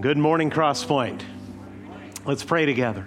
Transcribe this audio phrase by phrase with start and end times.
[0.00, 1.20] Good morning, Crosspoint.
[2.24, 3.06] Let's pray together.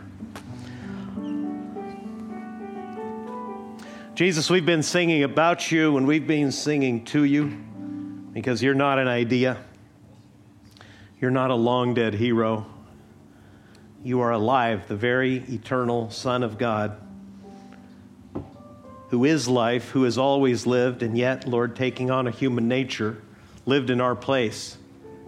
[4.14, 7.48] Jesus, we've been singing about you and we've been singing to you
[8.32, 9.58] because you're not an idea.
[11.20, 12.68] You're not a long dead hero.
[14.04, 17.02] You are alive, the very eternal Son of God,
[19.10, 23.20] who is life, who has always lived, and yet, Lord, taking on a human nature,
[23.66, 24.78] lived in our place,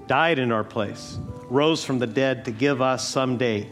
[0.08, 1.18] died in our place,
[1.50, 3.70] rose from the dead to give us someday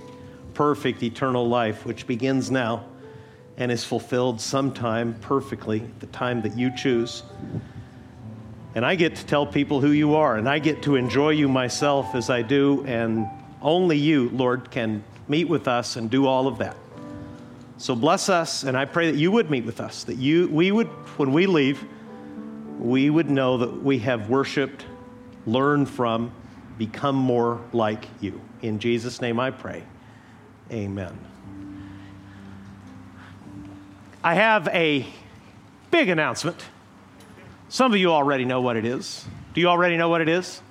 [0.54, 2.86] perfect eternal life, which begins now
[3.58, 7.23] and is fulfilled sometime perfectly, the time that you choose.
[8.76, 11.48] And I get to tell people who you are, and I get to enjoy you
[11.48, 13.28] myself as I do, and
[13.62, 16.76] only you, Lord, can meet with us and do all of that.
[17.78, 20.72] So bless us, and I pray that you would meet with us, that you, we
[20.72, 20.88] would,
[21.18, 21.84] when we leave,
[22.80, 24.86] we would know that we have worshiped,
[25.45, 26.31] learned from,
[26.77, 28.41] become more like you.
[28.61, 29.83] In Jesus' name I pray.
[30.72, 31.17] Amen.
[34.23, 35.05] I have a
[35.91, 36.64] big announcement.
[37.69, 39.25] Some of you already know what it is.
[39.53, 40.61] Do you already know what it is?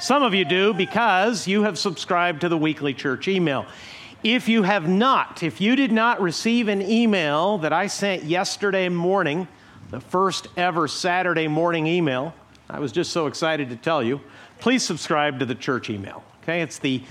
[0.00, 3.66] Some of you do because you have subscribed to the weekly church email.
[4.22, 8.88] If you have not, if you did not receive an email that I sent yesterday
[8.88, 9.46] morning,
[9.90, 12.34] the first ever Saturday morning email,
[12.70, 14.20] I was just so excited to tell you,
[14.58, 16.22] please subscribe to the church email.
[16.42, 17.02] Okay, it's the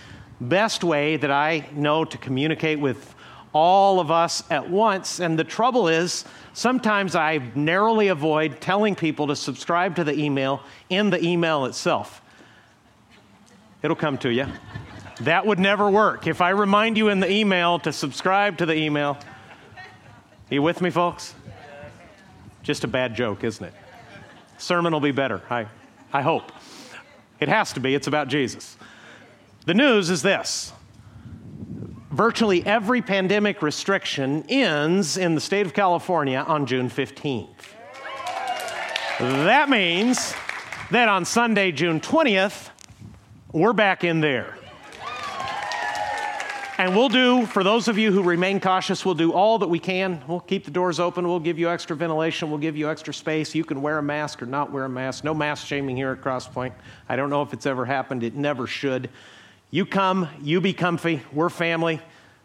[0.41, 3.15] best way that I know to communicate with
[3.53, 5.19] all of us at once.
[5.19, 10.61] And the trouble is, sometimes I narrowly avoid telling people to subscribe to the email
[10.89, 12.21] in the email itself.
[13.81, 14.45] It'll come to you.
[15.21, 16.27] That would never work.
[16.27, 19.17] If I remind you in the email to subscribe to the email,
[19.75, 21.35] are you with me, folks?
[22.63, 23.73] Just a bad joke, isn't it?
[24.59, 25.67] Sermon will be better, I,
[26.13, 26.51] I hope.
[27.39, 28.77] It has to be, it's about Jesus.
[29.65, 30.73] The news is this
[32.11, 37.47] virtually every pandemic restriction ends in the state of California on June 15th.
[39.19, 40.33] That means
[40.91, 42.69] that on Sunday, June 20th,
[43.51, 44.58] we're back in there.
[46.79, 49.79] And we'll do, for those of you who remain cautious, we'll do all that we
[49.79, 50.23] can.
[50.29, 51.27] We'll keep the doors open.
[51.27, 52.49] We'll give you extra ventilation.
[52.49, 53.53] We'll give you extra space.
[53.53, 55.25] You can wear a mask or not wear a mask.
[55.25, 56.71] No mask shaming here at Crosspoint.
[57.09, 58.23] I don't know if it's ever happened.
[58.23, 59.09] It never should.
[59.71, 61.21] You come, you be comfy.
[61.33, 61.99] We're family.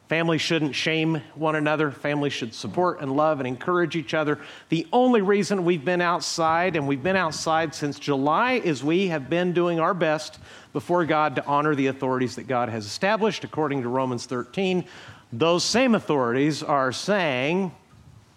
[0.08, 1.90] Families shouldn't shame one another.
[1.90, 4.38] Families should support and love and encourage each other.
[4.68, 9.30] The only reason we've been outside, and we've been outside since July, is we have
[9.30, 10.38] been doing our best
[10.74, 14.84] before God to honor the authorities that God has established according to Romans 13.
[15.32, 17.74] Those same authorities are saying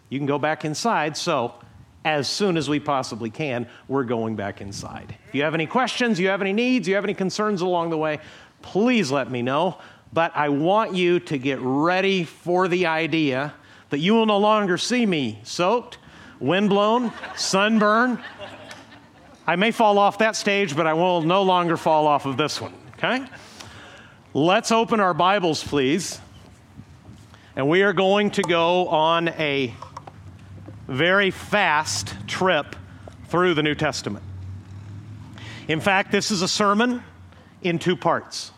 [0.10, 1.18] you can go back inside.
[1.18, 1.54] So,
[2.06, 5.18] as soon as we possibly can, we're going back inside.
[5.28, 7.98] If you have any questions, you have any needs, you have any concerns along the
[7.98, 8.20] way,
[8.62, 9.78] please let me know.
[10.14, 13.54] But I want you to get ready for the idea
[13.90, 15.98] that you will no longer see me soaked,
[16.40, 18.20] windblown, sunburned.
[19.46, 22.60] I may fall off that stage, but I will no longer fall off of this
[22.60, 23.26] one, okay?
[24.34, 26.20] Let's open our Bibles, please.
[27.56, 29.74] And we are going to go on a
[30.88, 32.76] very fast trip
[33.30, 34.24] through the New Testament.
[35.68, 37.04] In fact, this is a sermon
[37.62, 38.52] in two parts.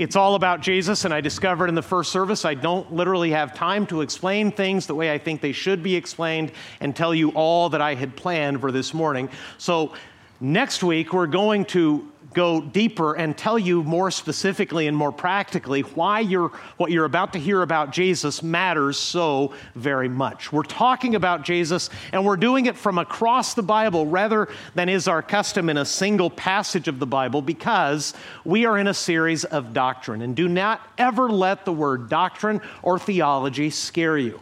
[0.00, 3.52] It's all about Jesus, and I discovered in the first service I don't literally have
[3.52, 7.32] time to explain things the way I think they should be explained and tell you
[7.32, 9.28] all that I had planned for this morning.
[9.58, 9.92] So,
[10.40, 15.80] next week we're going to go deeper and tell you more specifically and more practically
[15.80, 20.52] why you're, what you're about to hear about Jesus matters so very much.
[20.52, 25.08] We're talking about Jesus and we're doing it from across the Bible rather than is
[25.08, 28.14] our custom in a single passage of the Bible because
[28.44, 30.22] we are in a series of doctrine.
[30.22, 34.40] And do not ever let the word doctrine or theology scare you.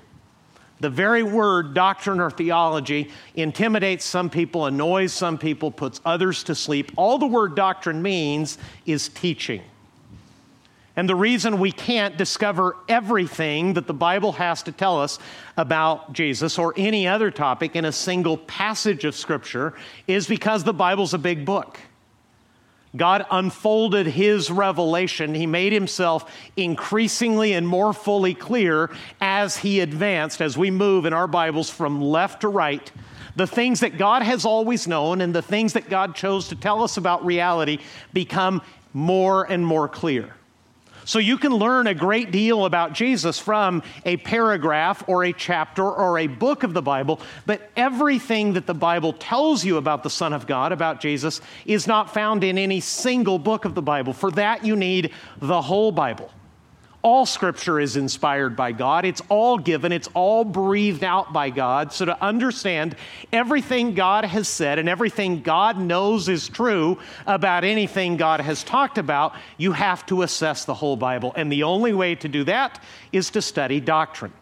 [0.81, 6.55] The very word doctrine or theology intimidates some people, annoys some people, puts others to
[6.55, 6.93] sleep.
[6.97, 9.63] All the word doctrine means is teaching.
[10.95, 15.21] And the reason we can't discover everything that the Bible has to tell us
[15.57, 19.75] about Jesus or any other topic in a single passage of Scripture
[20.09, 21.79] is because the Bible's a big book.
[22.97, 25.35] God unfolded his revelation.
[25.35, 28.91] He made himself increasingly and more fully clear
[29.21, 32.91] as he advanced, as we move in our Bibles from left to right.
[33.37, 36.83] The things that God has always known and the things that God chose to tell
[36.83, 37.79] us about reality
[38.13, 38.63] become
[38.93, 40.35] more and more clear.
[41.09, 45.83] So you can learn a great deal about Jesus from a paragraph or a chapter
[45.83, 50.11] or a book of the Bible, but everything that the Bible tells you about the
[50.11, 54.13] Son of God, about Jesus, is not found in any single book of the Bible.
[54.13, 56.31] For that, you need the whole Bible.
[57.03, 59.05] All scripture is inspired by God.
[59.05, 61.93] It's all given, it's all breathed out by God.
[61.93, 62.97] So, to understand
[63.33, 68.99] everything God has said and everything God knows is true about anything God has talked
[68.99, 71.33] about, you have to assess the whole Bible.
[71.37, 74.33] And the only way to do that is to study doctrine.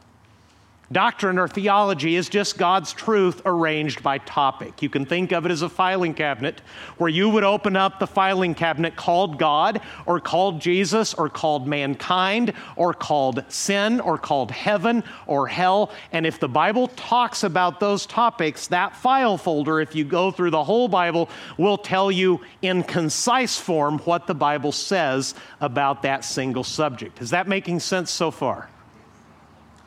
[0.93, 4.83] Doctrine or theology is just God's truth arranged by topic.
[4.83, 6.61] You can think of it as a filing cabinet
[6.97, 11.67] where you would open up the filing cabinet called God or called Jesus or called
[11.67, 15.91] mankind or called sin or called heaven or hell.
[16.13, 20.51] And if the Bible talks about those topics, that file folder, if you go through
[20.51, 21.29] the whole Bible,
[21.59, 27.21] will tell you in concise form what the Bible says about that single subject.
[27.21, 28.69] Is that making sense so far?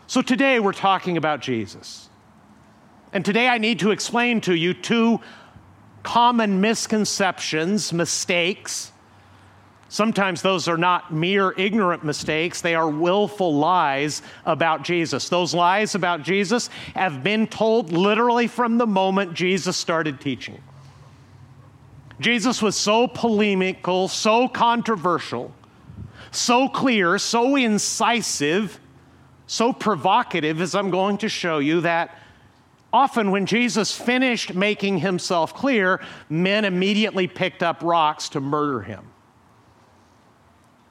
[0.09, 2.09] So today we're talking about Jesus.
[3.13, 5.19] And today I need to explain to you two
[6.01, 8.91] common misconceptions, mistakes.
[9.87, 15.29] Sometimes those are not mere ignorant mistakes, they are willful lies about Jesus.
[15.29, 20.59] Those lies about Jesus have been told literally from the moment Jesus started teaching.
[22.19, 25.53] Jesus was so polemical, so controversial,
[26.31, 28.79] so clear, so incisive
[29.49, 32.15] so provocative, as I'm going to show you, that
[32.93, 39.09] often when Jesus finished making himself clear, men immediately picked up rocks to murder him.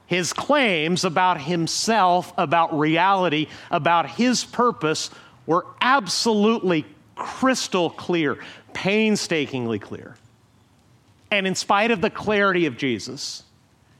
[0.07, 5.09] His claims about himself, about reality, about his purpose
[5.45, 6.85] were absolutely
[7.15, 8.39] crystal clear,
[8.73, 10.17] painstakingly clear.
[11.31, 13.43] And in spite of the clarity of Jesus,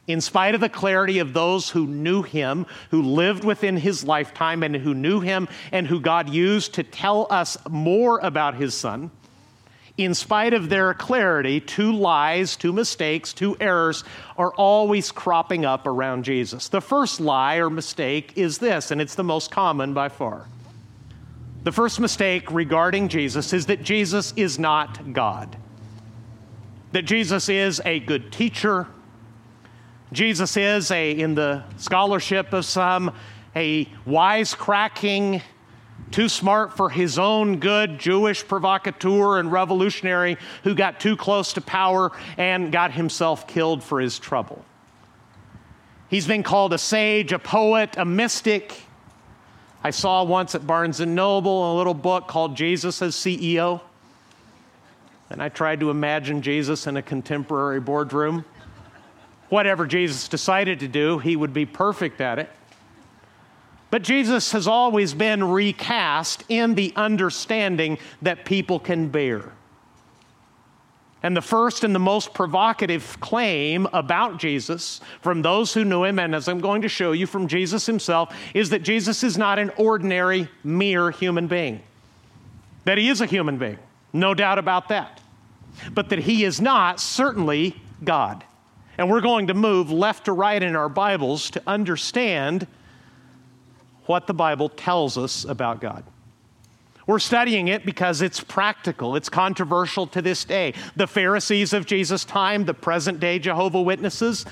[0.10, 4.64] in spite of the clarity of those who knew him, who lived within his lifetime,
[4.64, 9.12] and who knew him, and who God used to tell us more about his son,
[9.98, 14.04] in spite of their clarity, two lies, two mistakes, two errors
[14.36, 16.70] are always cropping up around Jesus.
[16.70, 20.48] The first lie or mistake is this, and it's the most common by far.
[21.66, 25.56] The first mistake regarding Jesus is that Jesus is not God,
[26.94, 28.88] that Jesus is a good teacher
[30.12, 33.14] Jesus is a, in the scholarship of some,
[33.56, 35.42] a wisecracking,
[36.10, 41.62] too smart for his own good Jewish provocateur and revolutionary who got too close to
[41.62, 44.66] power and got himself killed for his trouble.
[46.10, 48.82] He's been called a sage, a poet, a mystic.
[49.84, 53.82] I saw once at Barnes and Noble a little book called Jesus as CEO.
[55.30, 58.44] And I tried to imagine Jesus in a contemporary boardroom
[59.50, 62.50] whatever Jesus decided to do, he would be perfect at it.
[63.92, 69.52] But Jesus has always been recast in the understanding that people can bear.
[71.22, 76.18] And the first and the most provocative claim about Jesus from those who knew him,
[76.18, 79.60] and as I'm going to show you from Jesus himself, is that Jesus is not
[79.60, 81.82] an ordinary, mere human being.
[82.86, 83.80] That he is a human being,
[84.14, 85.20] no doubt about that.
[85.92, 88.46] But that he is not, certainly, God.
[89.00, 92.68] And we're going to move left to right in our Bibles to understand
[94.08, 96.04] what the Bible tells us about God.
[97.08, 99.16] We're studying it because it's practical.
[99.16, 100.74] It's controversial to this day.
[100.98, 104.46] The Pharisees of Jesus' time, the present day Jehovah Witnesses,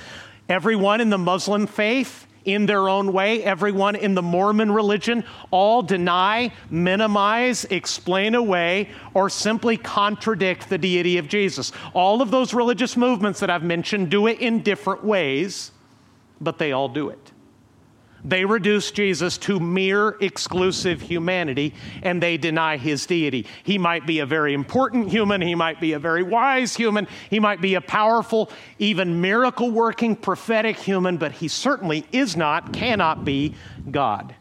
[0.47, 3.43] everyone in the Muslim faith, in their own way.
[3.43, 11.17] Everyone in the Mormon religion all deny, minimize, explain away, or simply contradict the deity
[11.17, 11.73] of Jesus.
[11.93, 15.71] All of those religious movements that I've mentioned do it in different ways,
[16.39, 17.31] but they all do it.
[18.23, 23.45] They reduce Jesus to mere exclusive humanity and they deny his deity.
[23.63, 27.39] He might be a very important human, he might be a very wise human, he
[27.39, 33.23] might be a powerful, even miracle working, prophetic human, but he certainly is not, cannot
[33.23, 33.55] be
[33.89, 34.35] God.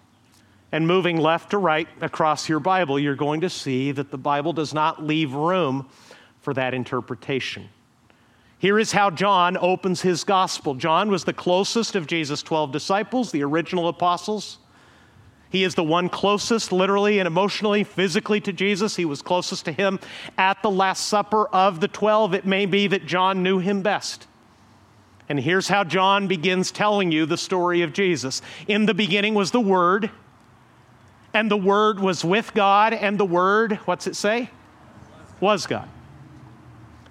[0.73, 4.53] And moving left to right across your Bible, you're going to see that the Bible
[4.53, 5.89] does not leave room
[6.41, 7.69] for that interpretation.
[8.59, 10.75] Here is how John opens his gospel.
[10.75, 14.59] John was the closest of Jesus' 12 disciples, the original apostles.
[15.51, 18.97] He is the one closest, literally and emotionally, physically to Jesus.
[18.97, 20.01] He was closest to him
[20.37, 22.35] at the Last Supper of the 12.
[22.35, 24.27] It may be that John knew him best.
[25.29, 28.43] And here's how John begins telling you the story of Jesus.
[28.69, 30.11] In the beginning was the Word,
[31.35, 34.51] and the Word was with God, and the Word, what's it say?
[35.41, 35.89] Was God.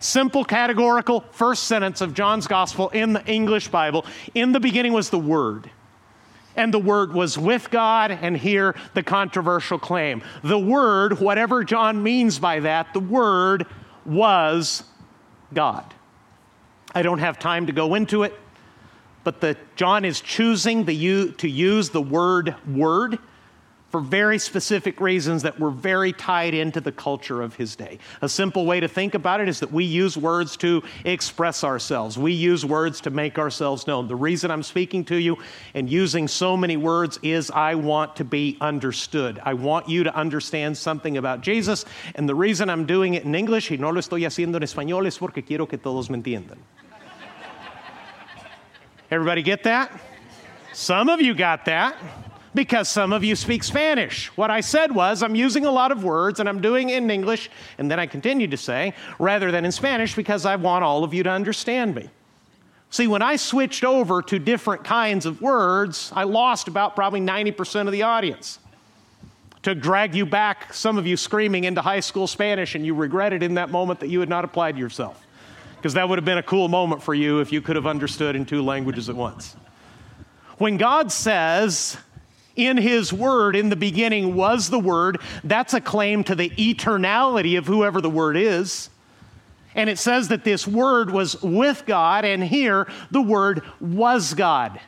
[0.06, 4.06] Simple, categorical, first sentence of John's gospel in the English Bible.
[4.36, 5.72] In the beginning was the Word.
[6.56, 10.22] and the Word was with God, and here the controversial claim.
[10.44, 13.66] The Word, whatever John means by that, the Word
[14.06, 14.84] was
[15.54, 15.92] God.
[16.94, 18.34] I don't have time to go into it,
[19.24, 23.18] but the, John is choosing the, to use the word word
[23.96, 27.98] for very specific reasons that were very tied into the culture of his day.
[28.22, 32.18] A simple way to think about it is that we use words to express ourselves,
[32.18, 34.10] we use words to make ourselves known.
[34.10, 35.38] The reason I'm speaking to you
[35.74, 39.40] and using so many words is I want to be understood.
[39.46, 41.86] I want you to understand something about Jesus,
[42.16, 45.08] and the reason I'm doing it in English y no lo estoy haciendo en español
[45.08, 46.58] es porque quiero que todos me entiendan.
[49.10, 49.90] Everybody get that?
[50.74, 51.96] Some of you got that
[52.56, 54.36] because some of you speak Spanish.
[54.38, 57.12] What I said was, I'm using a lot of words and I'm doing it in
[57.12, 61.04] English, and then I continued to say, rather than in Spanish, because I want all
[61.04, 62.10] of you to understand me.
[62.90, 67.88] See, when I switched over to different kinds of words, I lost about probably 90%
[67.88, 68.58] of the audience.
[69.64, 73.44] To drag you back, some of you screaming into high school Spanish, and you regretted
[73.44, 75.26] in that moment that you had not applied yourself.
[75.76, 78.36] Because that would have been a cool moment for you if you could have understood
[78.36, 79.58] in two languages at once.
[80.58, 81.98] When God says,
[82.56, 85.20] in his word, in the beginning was the word.
[85.44, 88.90] That's a claim to the eternality of whoever the word is.
[89.76, 94.80] And it says that this word was with God, and here the word was God.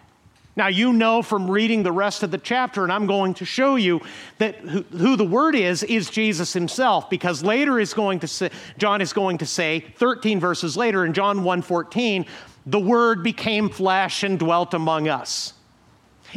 [0.57, 3.75] Now, you know from reading the rest of the chapter, and I'm going to show
[3.75, 4.01] you
[4.39, 8.99] that who, the Word is, is Jesus Himself, because later is going to say, John
[8.99, 12.25] is going to say, 13 verses later in John 1:14,
[12.65, 15.53] the Word became flesh and dwelt among us.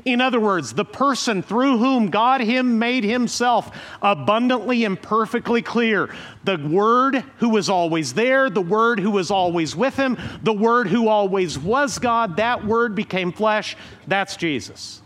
[0.04, 6.14] In other words, the person through whom God him made himself abundantly and perfectly clear.
[6.44, 10.86] The word who was always there, the word who was always with him, the word
[10.86, 13.76] who always was God, that word became flesh.
[14.06, 15.02] That's Jesus.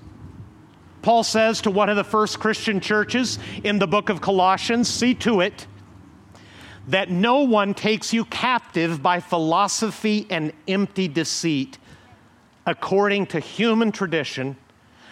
[1.00, 5.14] Paul says to one of the first Christian churches in the book of Colossians, see
[5.16, 5.66] to it
[6.88, 11.78] that no one takes you captive by philosophy and empty deceit
[12.66, 14.56] according to human tradition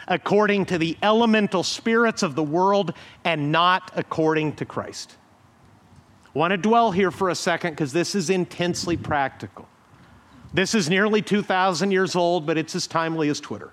[0.09, 2.95] according to the elemental spirits of the world
[3.25, 5.17] and not according to Christ.
[6.35, 9.69] I want to dwell here for a second because this is intensely practical.
[10.55, 13.71] This is nearly 2,000 years old, but it's as timely as Twitter.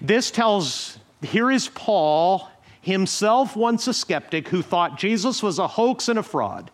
[0.00, 2.48] This tells here is Paul,
[2.80, 6.70] himself once a skeptic, who thought Jesus was a hoax and a fraud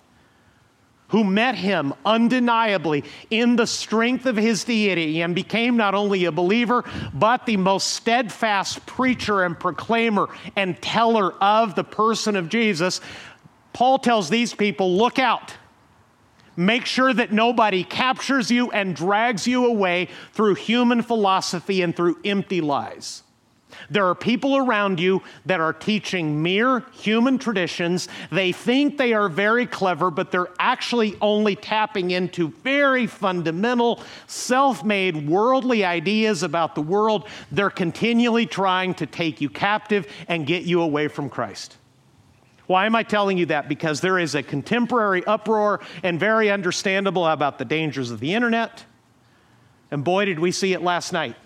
[1.14, 6.32] who met him undeniably in the strength of his deity and became not only a
[6.32, 6.82] believer,
[7.14, 13.00] but the most steadfast preacher and proclaimer and teller of the person of Jesus,
[13.72, 15.54] Paul tells these people look out.
[16.56, 22.18] Make sure that nobody captures you and drags you away through human philosophy and through
[22.24, 23.22] empty lies.
[23.90, 28.08] There are people around you that are teaching mere human traditions.
[28.30, 34.84] They think they are very clever, but they're actually only tapping into very fundamental, self
[34.84, 37.28] made, worldly ideas about the world.
[37.52, 41.76] They're continually trying to take you captive and get you away from Christ.
[42.66, 43.68] Why am I telling you that?
[43.68, 48.84] Because there is a contemporary uproar and very understandable about the dangers of the internet.
[49.90, 51.36] And boy, did we see it last night.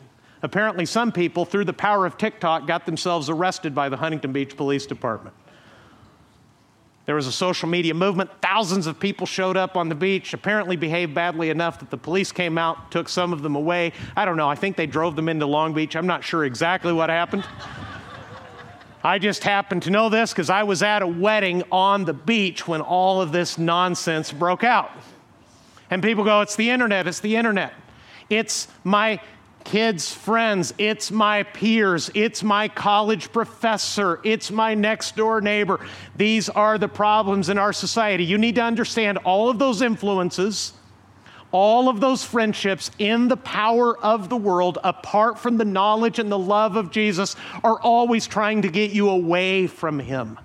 [0.43, 4.57] Apparently, some people, through the power of TikTok, got themselves arrested by the Huntington Beach
[4.57, 5.35] Police Department.
[7.07, 8.31] There was a social media movement.
[8.43, 12.31] Thousands of people showed up on the beach, apparently behaved badly enough that the police
[12.31, 13.93] came out, took some of them away.
[14.15, 14.49] I don't know.
[14.49, 15.97] I think they drove them into Long Beach.
[15.97, 17.47] I'm not sure exactly what happened.
[19.03, 22.69] I just happened to know this because I was at a wedding on the beach
[22.69, 24.91] when all of this nonsense broke out.
[25.91, 27.73] And people go, It's the internet, it's the internet.
[28.29, 29.19] It's my
[29.69, 35.79] kids' friends, it's my peers, it's my college professor, it's my next door neighbor.
[36.17, 38.25] These are the problems in our society.
[38.25, 40.73] You need to understand all of those influences,
[41.53, 46.33] all of those friendships in the power of the world, apart from the knowledge and
[46.33, 50.39] the love of Jesus, are always trying to get you away from Him.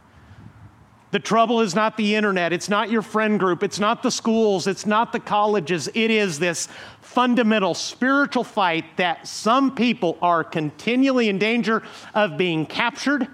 [1.13, 4.65] The trouble is not the internet, it's not your friend group, it's not the schools,
[4.65, 5.87] it's not the colleges.
[5.93, 6.67] It is this
[7.01, 11.83] fundamental spiritual fight that some people are continually in danger
[12.15, 13.27] of being captured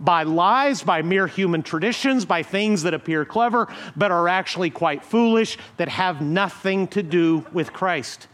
[0.00, 5.04] by lies, by mere human traditions, by things that appear clever but are actually quite
[5.04, 8.26] foolish, that have nothing to do with Christ.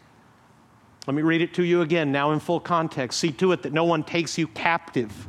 [1.06, 3.20] Let me read it to you again, now in full context.
[3.20, 5.28] See to it that no one takes you captive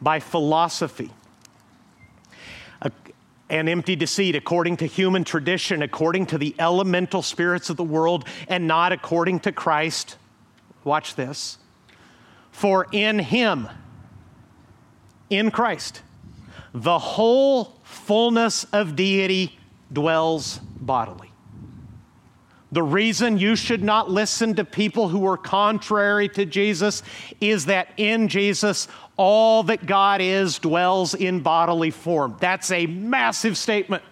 [0.00, 1.12] by philosophy
[3.48, 8.24] and empty deceit according to human tradition, according to the elemental spirits of the world,
[8.48, 10.16] and not according to Christ.
[10.84, 11.58] Watch this.
[12.50, 13.68] For in him,
[15.30, 16.02] in Christ,
[16.72, 19.58] the whole fullness of deity
[19.92, 21.30] dwells bodily.
[22.72, 27.02] The reason you should not listen to people who are contrary to Jesus
[27.40, 32.36] is that in Jesus, all that God is dwells in bodily form.
[32.40, 34.02] That's a massive statement.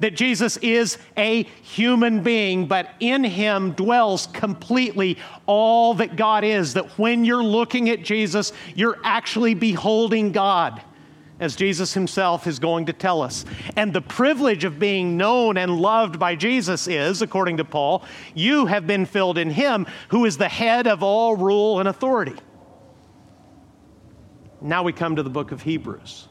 [0.00, 5.16] That Jesus is a human being, but in him dwells completely
[5.46, 6.74] all that God is.
[6.74, 10.82] That when you're looking at Jesus, you're actually beholding God
[11.38, 13.44] as Jesus himself is going to tell us.
[13.76, 18.04] And the privilege of being known and loved by Jesus is, according to Paul,
[18.34, 22.34] you have been filled in him who is the head of all rule and authority.
[24.60, 26.28] Now we come to the book of Hebrews.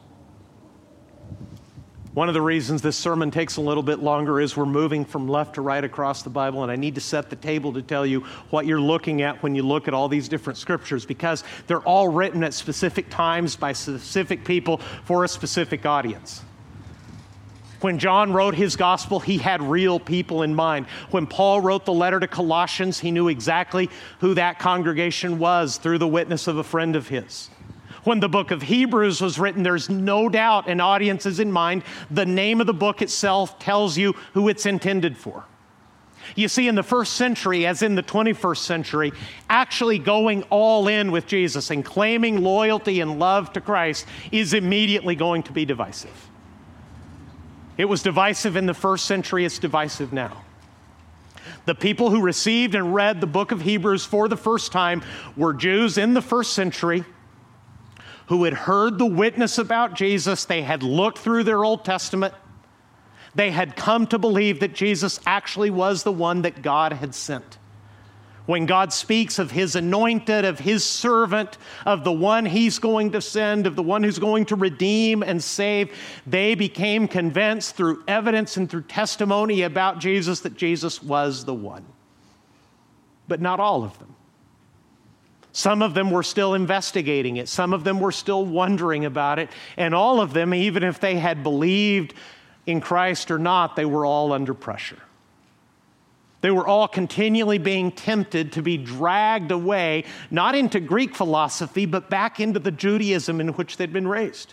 [2.16, 5.28] One of the reasons this sermon takes a little bit longer is we're moving from
[5.28, 8.06] left to right across the Bible, and I need to set the table to tell
[8.06, 11.82] you what you're looking at when you look at all these different scriptures because they're
[11.82, 16.42] all written at specific times by specific people for a specific audience.
[17.82, 20.86] When John wrote his gospel, he had real people in mind.
[21.10, 23.90] When Paul wrote the letter to Colossians, he knew exactly
[24.20, 27.50] who that congregation was through the witness of a friend of his.
[28.06, 31.82] When the book of Hebrews was written, there's no doubt an audience is in mind.
[32.08, 35.44] The name of the book itself tells you who it's intended for.
[36.36, 39.12] You see, in the first century, as in the 21st century,
[39.50, 45.16] actually going all in with Jesus and claiming loyalty and love to Christ is immediately
[45.16, 46.30] going to be divisive.
[47.76, 50.44] It was divisive in the first century, it's divisive now.
[51.64, 55.02] The people who received and read the book of Hebrews for the first time
[55.36, 57.04] were Jews in the first century
[58.26, 60.44] who had heard the witness about Jesus.
[60.44, 62.34] They had looked through their Old Testament.
[63.34, 67.58] They had come to believe that Jesus actually was the one that God had sent.
[68.46, 73.20] When God speaks of his anointed, of his servant, of the one he's going to
[73.20, 75.92] send, of the one who's going to redeem and save,
[76.26, 81.84] they became convinced through evidence and through testimony about Jesus that Jesus was the one.
[83.28, 84.15] But not all of them.
[85.56, 87.48] Some of them were still investigating it.
[87.48, 89.48] Some of them were still wondering about it.
[89.78, 92.12] And all of them, even if they had believed
[92.66, 94.98] in Christ or not, they were all under pressure.
[96.42, 102.10] They were all continually being tempted to be dragged away, not into Greek philosophy, but
[102.10, 104.52] back into the Judaism in which they'd been raised.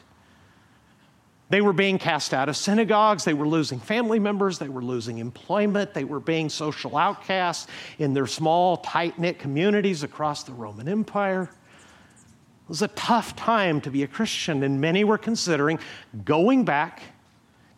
[1.53, 3.25] They were being cast out of synagogues.
[3.25, 4.57] They were losing family members.
[4.57, 5.93] They were losing employment.
[5.93, 7.67] They were being social outcasts
[7.99, 11.43] in their small, tight knit communities across the Roman Empire.
[11.43, 15.77] It was a tough time to be a Christian, and many were considering
[16.25, 17.03] going back,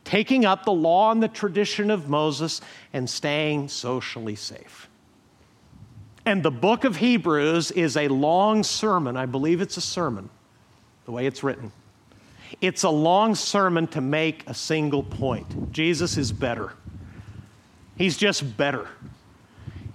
[0.06, 2.62] taking up the law and the tradition of Moses,
[2.94, 4.88] and staying socially safe.
[6.26, 9.18] And the book of Hebrews is a long sermon.
[9.18, 10.30] I believe it's a sermon,
[11.04, 11.74] the way it's written.
[12.62, 15.72] It's a long sermon to make a single point.
[15.72, 16.74] Jesus is better.
[17.98, 18.88] He's just better.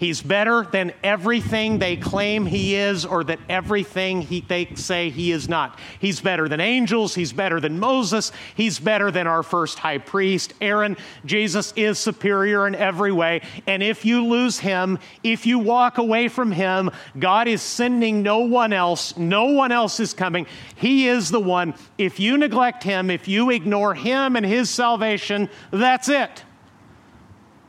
[0.00, 5.30] He's better than everything they claim he is or that everything he, they say he
[5.30, 5.78] is not.
[5.98, 7.14] He's better than angels.
[7.14, 8.32] He's better than Moses.
[8.54, 10.96] He's better than our first high priest, Aaron.
[11.26, 13.42] Jesus is superior in every way.
[13.66, 18.38] And if you lose him, if you walk away from him, God is sending no
[18.38, 19.18] one else.
[19.18, 20.46] No one else is coming.
[20.76, 21.74] He is the one.
[21.98, 26.42] If you neglect him, if you ignore him and his salvation, that's it.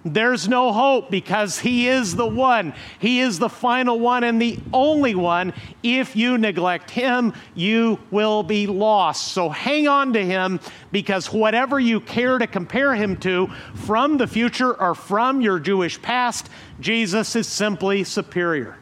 [0.04, 2.74] There's no hope because He is the one.
[2.98, 5.54] He is the final one and the only one.
[5.84, 9.28] If you neglect Him, you will be lost.
[9.28, 10.60] So hang on to Him
[10.92, 16.02] because whatever you care to compare Him to from the future or from your Jewish
[16.02, 18.78] past, Jesus is simply superior.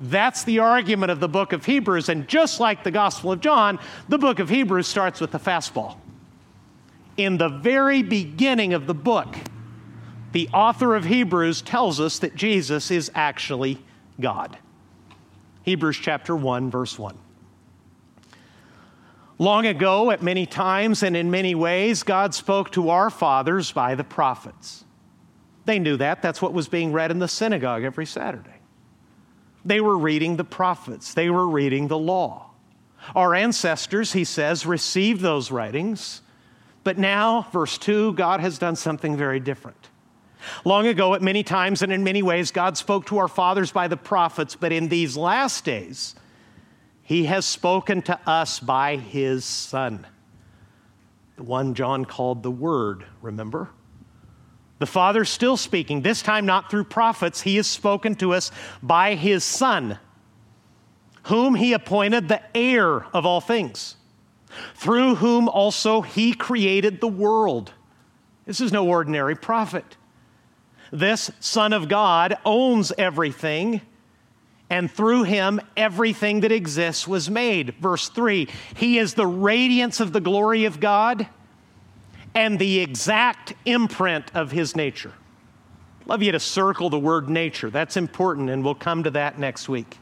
[0.00, 2.08] That's the argument of the book of Hebrews.
[2.08, 5.96] And just like the Gospel of John, the book of Hebrews starts with the fastball.
[7.18, 9.36] In the very beginning of the book,
[10.36, 13.82] the author of Hebrews tells us that Jesus is actually
[14.20, 14.58] God.
[15.62, 17.16] Hebrews chapter 1, verse 1.
[19.38, 23.94] Long ago, at many times and in many ways, God spoke to our fathers by
[23.94, 24.84] the prophets.
[25.64, 26.20] They knew that.
[26.20, 28.60] That's what was being read in the synagogue every Saturday.
[29.64, 32.50] They were reading the prophets, they were reading the law.
[33.14, 36.20] Our ancestors, he says, received those writings,
[36.84, 39.88] but now, verse 2, God has done something very different.
[40.64, 43.88] Long ago, at many times and in many ways, God spoke to our fathers by
[43.88, 46.14] the prophets, but in these last days,
[47.02, 50.06] He has spoken to us by His Son,
[51.36, 53.70] the one John called the Word, remember?
[54.78, 57.40] The Father's still speaking, this time not through prophets.
[57.40, 58.50] He has spoken to us
[58.82, 59.98] by His Son.
[61.26, 63.96] whom he appointed the heir of all things,
[64.74, 67.72] through whom also he created the world.
[68.44, 69.95] This is no ordinary prophet.
[70.92, 73.80] This Son of God owns everything,
[74.70, 77.74] and through him everything that exists was made.
[77.80, 81.26] Verse 3 He is the radiance of the glory of God
[82.34, 85.12] and the exact imprint of his nature.
[86.06, 87.70] Love you to circle the word nature.
[87.70, 89.98] That's important, and we'll come to that next week.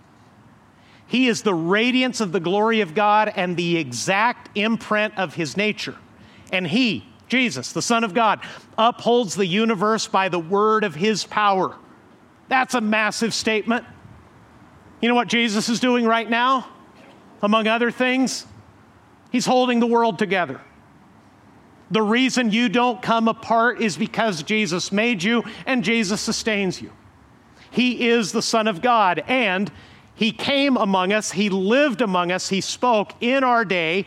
[1.07, 5.57] He is the radiance of the glory of God and the exact imprint of his
[5.57, 5.97] nature.
[6.53, 8.41] And he, Jesus, the Son of God,
[8.77, 11.77] upholds the universe by the word of his power.
[12.49, 13.85] That's a massive statement.
[15.01, 16.69] You know what Jesus is doing right now?
[17.43, 18.47] Among other things,
[19.31, 20.61] he's holding the world together.
[21.91, 26.91] The reason you don't come apart is because Jesus made you and Jesus sustains you.
[27.71, 29.71] He is the Son of God, and
[30.15, 34.07] he came among us, He lived among us, He spoke in our day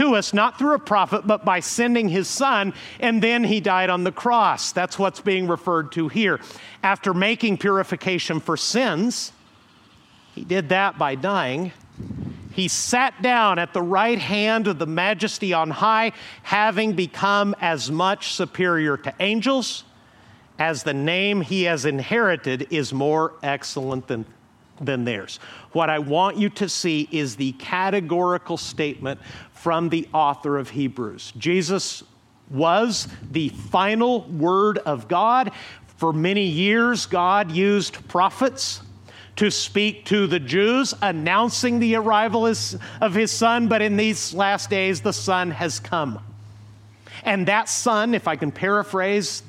[0.00, 3.90] to us, not through a prophet, but by sending His Son, and then He died
[3.90, 4.72] on the cross.
[4.72, 6.40] That's what's being referred to here.
[6.82, 9.32] After making purification for sins,
[10.34, 11.72] He did that by dying.
[12.52, 17.90] He sat down at the right hand of the majesty on high, having become as
[17.90, 19.84] much superior to angels
[20.58, 24.24] as the name he has inherited is more excellent than
[24.80, 25.38] than theirs.
[25.72, 29.20] What I want you to see is the categorical statement
[29.60, 31.34] from the author of Hebrews.
[31.36, 32.02] Jesus
[32.48, 35.52] was the final word of God.
[35.98, 38.80] For many years, God used prophets
[39.36, 44.70] to speak to the Jews, announcing the arrival of his son, but in these last
[44.70, 46.24] days, the son has come.
[47.22, 49.42] And that son, if I can paraphrase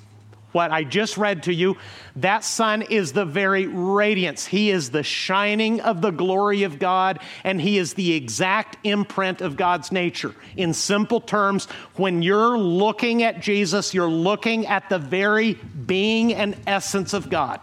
[0.52, 1.78] what I just read to you,
[2.18, 4.46] that Son is the very radiance.
[4.46, 9.42] He is the shining of the glory of God, and He is the exact imprint
[9.42, 10.36] of God's nature.
[10.58, 16.56] In simple terms, when you're looking at Jesus, you're looking at the very being and
[16.68, 17.60] essence of God.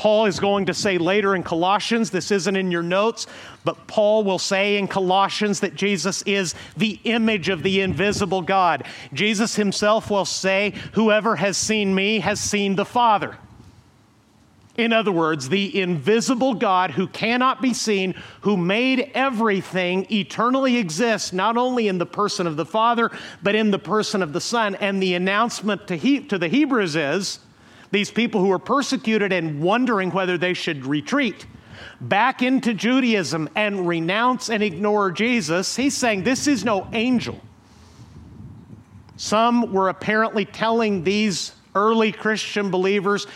[0.00, 3.26] Paul is going to say later in Colossians, this isn't in your notes,
[3.64, 8.84] but Paul will say in Colossians that Jesus is the image of the invisible God.
[9.12, 13.36] Jesus himself will say, Whoever has seen me has seen the Father.
[14.78, 21.30] In other words, the invisible God who cannot be seen, who made everything eternally exists,
[21.30, 23.10] not only in the person of the Father,
[23.42, 24.76] but in the person of the Son.
[24.76, 27.40] And the announcement to, he, to the Hebrews is
[27.90, 31.46] these people who were persecuted and wondering whether they should retreat
[32.00, 37.40] back into Judaism and renounce and ignore Jesus, he's saying this is no angel.
[39.16, 43.26] Some were apparently telling these early Christian believers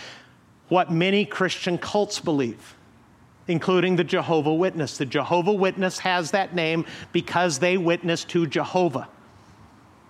[0.69, 2.75] what many Christian cults believe,
[3.49, 4.97] including the Jehovah Witness.
[4.97, 9.09] The Jehovah Witness has that name because they witness to Jehovah.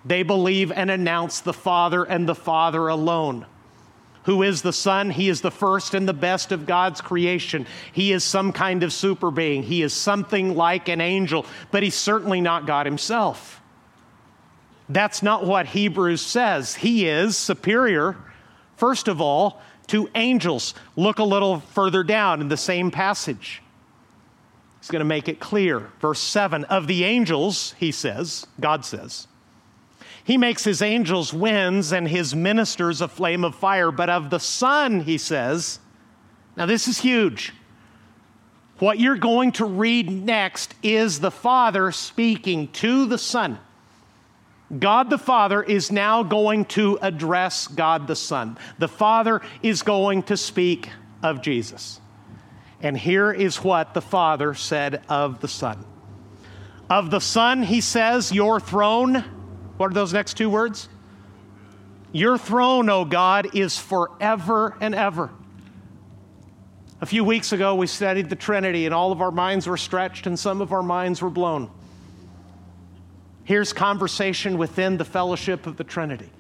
[0.04, 3.46] They believe and announce the Father and the Father alone
[4.24, 5.10] who is the Son.
[5.10, 7.66] He is the first and the best of God's creation.
[7.92, 9.62] He is some kind of super being.
[9.62, 13.60] He is something like an angel, but he's certainly not God himself.
[14.88, 16.74] That's not what Hebrews says.
[16.74, 18.16] He is superior,
[18.76, 20.74] first of all, to angels.
[20.96, 23.62] Look a little further down in the same passage.
[24.80, 25.90] He's going to make it clear.
[26.00, 29.26] Verse 7 Of the angels, he says, God says,
[30.24, 33.90] he makes his angels winds and his ministers a flame of fire.
[33.90, 35.78] But of the Son, he says,
[36.56, 37.52] now this is huge.
[38.78, 43.58] What you're going to read next is the Father speaking to the Son.
[44.76, 48.58] God the Father is now going to address God the Son.
[48.78, 50.88] The Father is going to speak
[51.22, 52.00] of Jesus.
[52.80, 55.84] And here is what the Father said of the Son.
[56.90, 59.24] Of the Son, he says, Your throne
[59.84, 60.88] what are those next two words?
[62.10, 65.28] Your throne, O God, is forever and ever.
[67.02, 70.26] A few weeks ago, we studied the Trinity, and all of our minds were stretched,
[70.26, 71.70] and some of our minds were blown.
[73.44, 76.30] Here's conversation within the fellowship of the Trinity.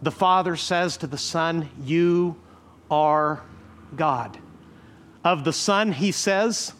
[0.00, 2.40] The Father says to the Son, You
[2.90, 3.42] are
[3.94, 4.38] God.
[5.22, 6.72] Of the Son, he says,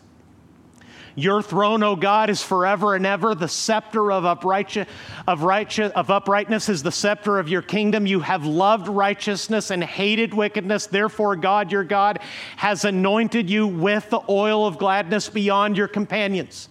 [1.17, 3.35] your throne, O God, is forever and ever.
[3.35, 4.89] The scepter of, upright,
[5.29, 8.07] of, righteous, of uprightness is the scepter of your kingdom.
[8.07, 10.87] You have loved righteousness and hated wickedness.
[10.87, 12.19] Therefore, God, your God,
[12.57, 16.69] has anointed you with the oil of gladness beyond your companions.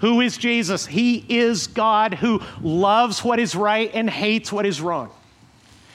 [0.00, 0.86] Who is Jesus?
[0.86, 5.10] He is God who loves what is right and hates what is wrong.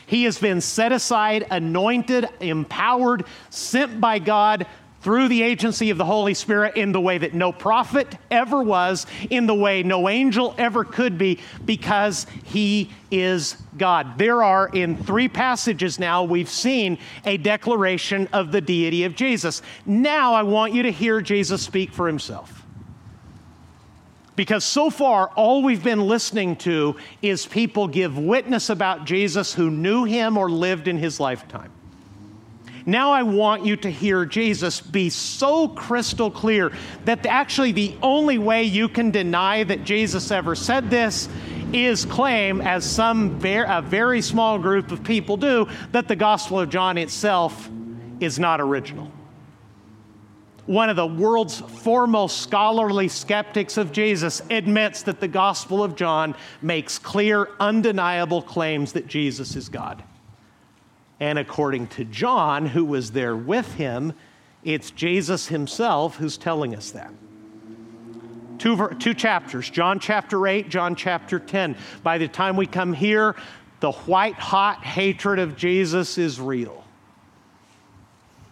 [0.06, 4.68] He has been set aside, anointed, empowered, sent by God
[5.02, 9.08] through the agency of the Holy Spirit in the way that no prophet ever was,
[9.30, 14.18] in the way no angel ever could be, because he is God.
[14.18, 19.62] There are, in three passages now, we've seen a declaration of the deity of Jesus.
[19.86, 22.60] Now I want you to hear Jesus speak for himself.
[24.36, 29.70] Because so far, all we've been listening to is people give witness about Jesus who
[29.70, 31.72] knew him or lived in his lifetime.
[32.86, 36.72] Now I want you to hear Jesus be so crystal clear
[37.06, 41.30] that actually the only way you can deny that Jesus ever said this
[41.74, 46.60] is claim, as some very, a very small group of people do, that the Gospel
[46.60, 47.70] of John itself
[48.20, 49.12] is not original.
[50.66, 56.36] One of the world's foremost scholarly skeptics of Jesus admits that the Gospel of John
[56.62, 60.04] makes clear, undeniable claims that Jesus is God.
[61.22, 64.14] And according to John, who was there with him,
[64.64, 67.14] it's Jesus himself who's telling us that.
[68.58, 71.78] Two, two chapters, John chapter 8, John chapter 10.
[72.02, 73.36] By the time we come here,
[73.82, 76.84] the white hot hatred of Jesus is real.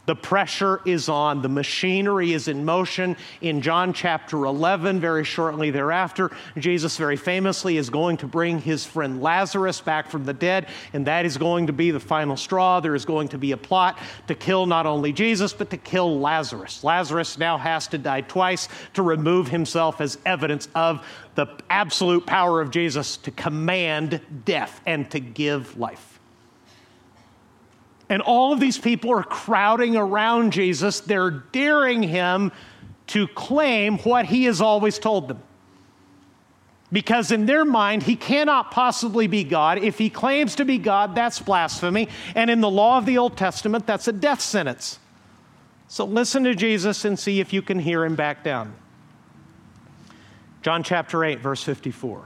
[0.09, 3.15] The pressure is on, the machinery is in motion.
[3.41, 8.83] In John chapter 11, very shortly thereafter, Jesus very famously is going to bring his
[8.83, 12.79] friend Lazarus back from the dead, and that is going to be the final straw.
[12.79, 16.19] There is going to be a plot to kill not only Jesus, but to kill
[16.19, 16.83] Lazarus.
[16.83, 22.61] Lazarus now has to die twice to remove himself as evidence of the absolute power
[22.61, 26.18] of Jesus to command death and to give life.
[28.09, 30.99] And all of these people are crowding around Jesus.
[30.99, 32.51] They're daring him
[33.07, 35.41] to claim what he has always told them.
[36.91, 39.77] Because in their mind, he cannot possibly be God.
[39.77, 42.09] If he claims to be God, that's blasphemy.
[42.33, 44.97] And in the law of the Old Testament, that's a death sentence.
[45.87, 48.73] So listen to Jesus and see if you can hear him back down.
[50.63, 52.25] John chapter 8, verse 54.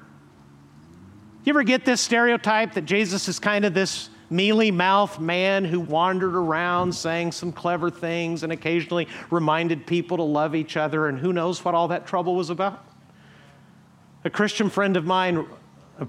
[1.43, 5.79] You ever get this stereotype that Jesus is kind of this mealy mouthed man who
[5.79, 11.17] wandered around saying some clever things and occasionally reminded people to love each other, and
[11.17, 12.85] who knows what all that trouble was about?
[14.23, 15.47] A Christian friend of mine,
[15.99, 16.07] a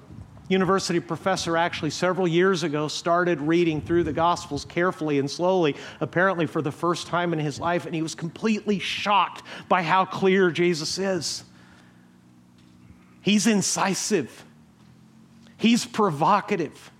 [0.48, 6.46] university professor, actually several years ago started reading through the Gospels carefully and slowly, apparently
[6.46, 10.50] for the first time in his life, and he was completely shocked by how clear
[10.50, 11.42] Jesus is.
[13.22, 14.44] He's incisive.
[15.62, 16.90] He's provocative.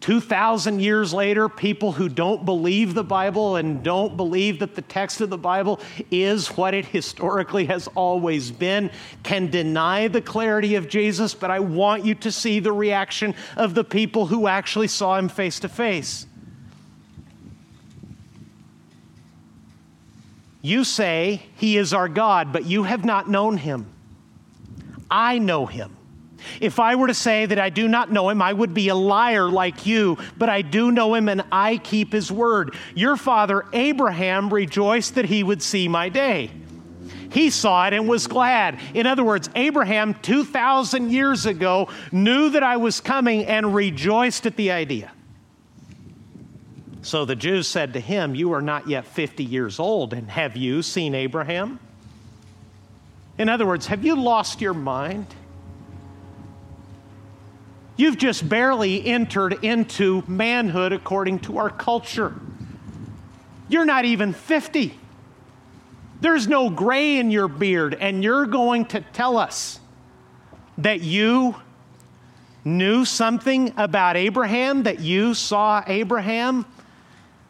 [0.00, 5.22] 2,000 years later, people who don't believe the Bible and don't believe that the text
[5.22, 5.80] of the Bible
[6.10, 8.90] is what it historically has always been
[9.22, 13.74] can deny the clarity of Jesus, but I want you to see the reaction of
[13.74, 16.26] the people who actually saw him face to face.
[20.60, 23.86] You say, He is our God, but you have not known him.
[25.10, 25.96] I know him.
[26.60, 28.94] If I were to say that I do not know him, I would be a
[28.94, 32.74] liar like you, but I do know him and I keep his word.
[32.94, 36.50] Your father Abraham rejoiced that he would see my day.
[37.32, 38.78] He saw it and was glad.
[38.92, 44.56] In other words, Abraham 2,000 years ago knew that I was coming and rejoiced at
[44.56, 45.10] the idea.
[47.02, 50.56] So the Jews said to him, You are not yet 50 years old, and have
[50.56, 51.80] you seen Abraham?
[53.38, 55.26] In other words, have you lost your mind?
[58.02, 62.34] You've just barely entered into manhood according to our culture.
[63.68, 64.98] You're not even 50.
[66.20, 69.78] There's no gray in your beard, and you're going to tell us
[70.78, 71.54] that you
[72.64, 76.66] knew something about Abraham, that you saw Abraham.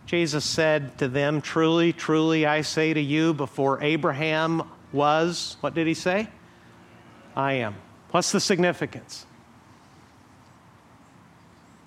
[0.04, 5.86] Jesus said to them, Truly, truly, I say to you, before Abraham was, what did
[5.86, 6.28] he say?
[7.34, 7.74] I am.
[8.10, 9.24] What's the significance?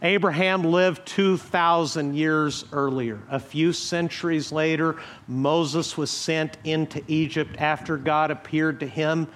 [0.05, 3.19] Abraham lived 2,000 years earlier.
[3.27, 9.27] A few centuries later, Moses was sent into Egypt after God appeared to him.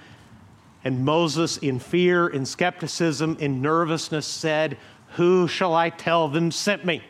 [0.84, 4.78] And Moses, in fear, in skepticism, in nervousness, said,
[5.14, 7.02] Who shall I tell them sent me?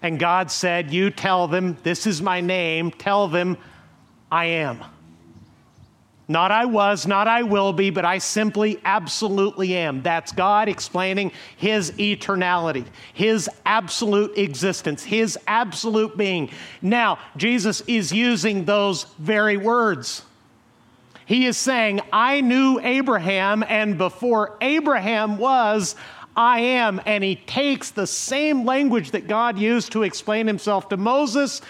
[0.00, 3.58] And God said, You tell them, this is my name, tell them,
[4.30, 4.84] I am.
[6.32, 10.00] Not I was, not I will be, but I simply absolutely am.
[10.00, 16.48] That's God explaining His eternality, His absolute existence, His absolute being.
[16.80, 20.22] Now, Jesus is using those very words.
[21.26, 25.96] He is saying, I knew Abraham, and before Abraham was,
[26.34, 27.00] I am.
[27.04, 31.60] And he takes the same language that God used to explain himself to Moses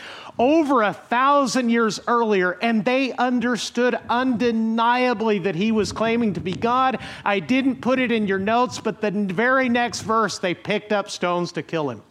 [0.43, 6.53] over a thousand years earlier, and they understood undeniably that he was claiming to be
[6.53, 6.99] God.
[7.25, 11.09] I didn't put it in your notes, but the very next verse, they picked up
[11.09, 12.03] stones to kill him.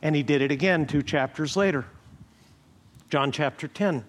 [0.00, 1.84] And he did it again two chapters later.
[3.10, 4.02] John chapter 10.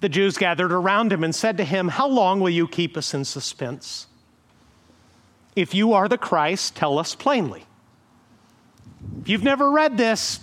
[0.00, 3.14] The Jews gathered around him and said to him, How long will you keep us
[3.14, 4.08] in suspense?
[5.54, 7.66] If you are the Christ, tell us plainly.
[9.22, 10.40] If you've never read this,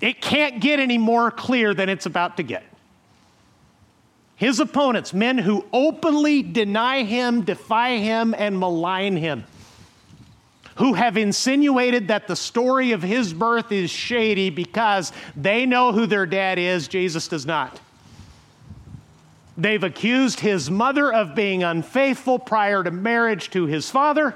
[0.00, 2.64] it can't get any more clear than it's about to get.
[4.36, 9.44] His opponents, men who openly deny him, defy him, and malign him,
[10.76, 16.06] who have insinuated that the story of his birth is shady because they know who
[16.06, 17.78] their dad is, Jesus does not.
[19.58, 24.34] They've accused his mother of being unfaithful prior to marriage to his father.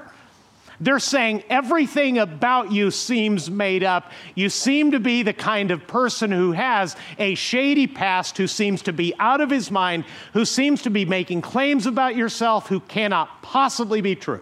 [0.79, 4.11] They're saying everything about you seems made up.
[4.35, 8.81] You seem to be the kind of person who has a shady past, who seems
[8.83, 12.81] to be out of his mind, who seems to be making claims about yourself who
[12.81, 14.41] cannot possibly be true.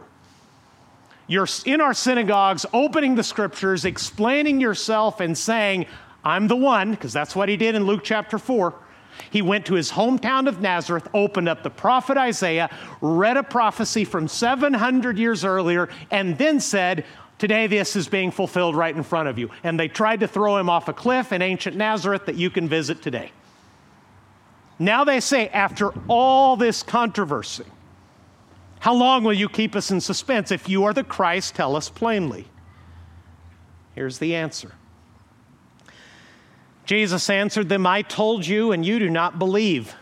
[1.27, 5.85] You're in our synagogues opening the scriptures, explaining yourself, and saying,
[6.23, 8.73] I'm the one, because that's what he did in Luke chapter 4.
[9.29, 12.69] He went to his hometown of Nazareth, opened up the prophet Isaiah,
[13.01, 17.05] read a prophecy from 700 years earlier, and then said,
[17.39, 19.49] Today, this is being fulfilled right in front of you.
[19.63, 22.69] And they tried to throw him off a cliff in ancient Nazareth that you can
[22.69, 23.31] visit today.
[24.79, 27.65] Now they say, after all this controversy,
[28.79, 30.51] how long will you keep us in suspense?
[30.51, 32.47] If you are the Christ, tell us plainly.
[33.95, 34.73] Here's the answer
[36.85, 39.95] Jesus answered them, I told you, and you do not believe.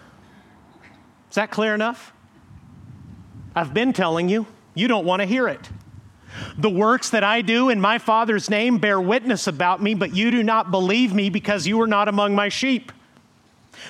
[1.30, 2.14] Is that clear enough?
[3.56, 5.70] I've been telling you, you don't want to hear it.
[6.58, 10.32] The works that I do in my Father's name bear witness about me, but you
[10.32, 12.92] do not believe me because you are not among my sheep.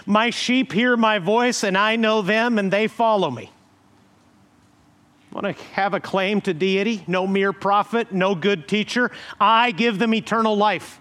[0.06, 3.51] My sheep hear my voice, and I know them, and they follow me.
[5.32, 7.04] Want to have a claim to deity?
[7.08, 9.12] No mere prophet, no good teacher.
[9.39, 11.01] I give them eternal life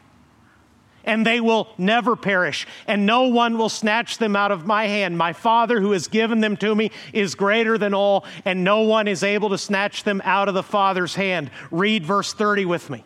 [1.04, 5.16] and they will never perish, and no one will snatch them out of my hand.
[5.16, 9.08] My Father, who has given them to me, is greater than all, and no one
[9.08, 11.50] is able to snatch them out of the Father's hand.
[11.70, 13.04] Read verse 30 with me.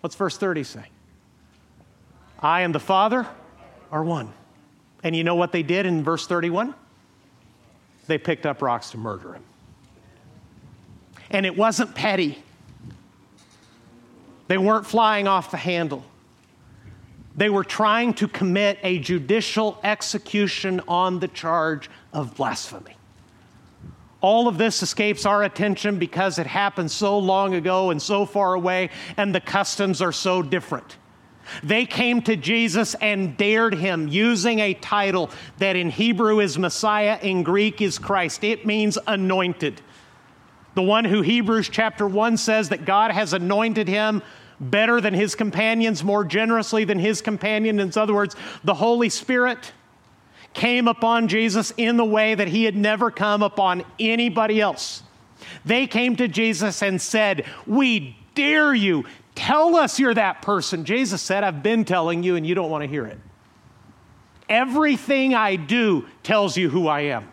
[0.00, 0.84] What's verse 30 say?
[2.38, 3.26] I and the Father
[3.90, 4.32] are one.
[5.02, 6.74] And you know what they did in verse 31?
[8.06, 9.44] They picked up rocks to murder him.
[11.30, 12.38] And it wasn't petty.
[14.48, 16.04] They weren't flying off the handle.
[17.36, 22.96] They were trying to commit a judicial execution on the charge of blasphemy.
[24.22, 28.54] All of this escapes our attention because it happened so long ago and so far
[28.54, 30.96] away, and the customs are so different.
[31.62, 37.18] They came to Jesus and dared him using a title that in Hebrew is Messiah,
[37.22, 38.42] in Greek is Christ.
[38.42, 39.80] It means anointed
[40.76, 44.22] the one who Hebrews chapter 1 says that God has anointed him
[44.60, 47.80] better than his companions, more generously than his companion.
[47.80, 49.72] In other words, the Holy Spirit
[50.52, 55.02] came upon Jesus in the way that he had never come upon anybody else.
[55.64, 59.06] They came to Jesus and said, We dare you.
[59.34, 60.84] Tell us you're that person.
[60.84, 63.18] Jesus said, I've been telling you and you don't want to hear it.
[64.46, 67.32] Everything I do tells you who I am.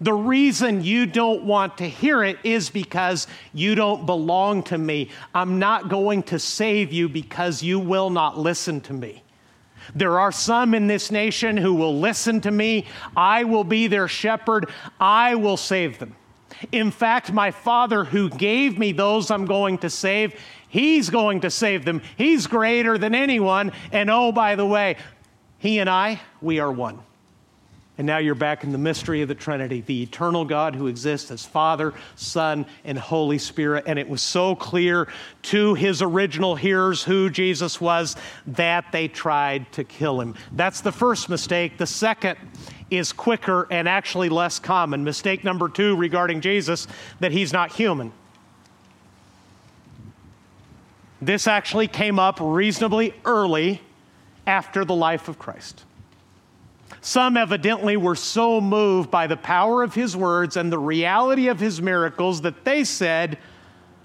[0.00, 5.10] The reason you don't want to hear it is because you don't belong to me.
[5.34, 9.22] I'm not going to save you because you will not listen to me.
[9.94, 12.86] There are some in this nation who will listen to me.
[13.16, 14.70] I will be their shepherd.
[14.98, 16.16] I will save them.
[16.72, 20.34] In fact, my Father who gave me those I'm going to save,
[20.68, 22.00] He's going to save them.
[22.16, 23.72] He's greater than anyone.
[23.92, 24.96] And oh, by the way,
[25.58, 27.00] He and I, we are one.
[28.00, 31.30] And now you're back in the mystery of the Trinity, the eternal God who exists
[31.30, 33.84] as Father, Son, and Holy Spirit.
[33.86, 35.06] And it was so clear
[35.42, 40.34] to his original hearers who Jesus was that they tried to kill him.
[40.52, 41.76] That's the first mistake.
[41.76, 42.38] The second
[42.90, 45.04] is quicker and actually less common.
[45.04, 46.86] Mistake number two regarding Jesus
[47.20, 48.12] that he's not human.
[51.20, 53.82] This actually came up reasonably early
[54.46, 55.84] after the life of Christ.
[57.02, 61.58] Some evidently were so moved by the power of his words and the reality of
[61.58, 63.38] his miracles that they said,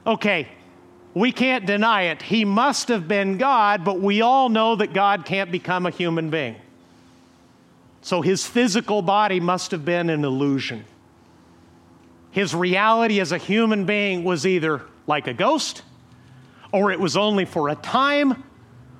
[0.08, 0.48] okay,
[1.14, 2.22] we can't deny it.
[2.22, 6.30] He must have been God, but we all know that God can't become a human
[6.30, 6.56] being.
[8.02, 10.86] So his physical body must have been an illusion.
[12.32, 15.84] His reality as a human being was either like a ghost,
[16.72, 18.44] or it was only for a time,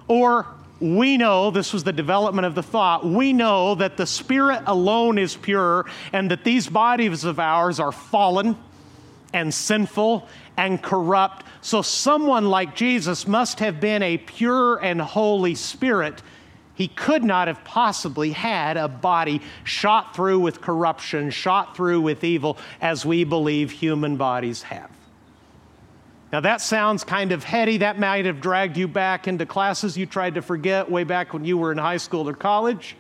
[0.08, 0.48] or
[0.80, 5.18] we know, this was the development of the thought, we know that the spirit alone
[5.18, 8.58] is pure and that these bodies of ours are fallen
[9.34, 11.46] and sinful and corrupt.
[11.62, 16.22] So, someone like Jesus must have been a pure and holy spirit.
[16.76, 22.24] He could not have possibly had a body shot through with corruption, shot through with
[22.24, 24.95] evil, as we believe human bodies have.
[26.36, 27.78] Now, that sounds kind of heady.
[27.78, 31.46] That might have dragged you back into classes you tried to forget way back when
[31.46, 32.98] you were in high school or college.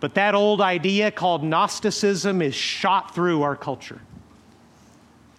[0.00, 4.02] But that old idea called Gnosticism is shot through our culture.